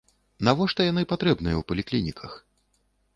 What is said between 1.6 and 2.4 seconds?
паліклініках?